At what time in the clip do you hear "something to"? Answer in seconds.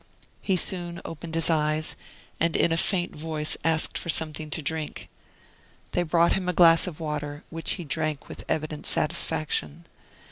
4.09-4.61